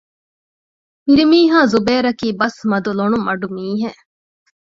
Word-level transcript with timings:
ފިރިމީހާ 1.03 1.59
ޒުބައިރަކީ 1.71 2.27
ބަސްމަދު 2.39 2.89
ލޮނުމަޑު 2.99 3.45
މީހެއް 3.57 4.01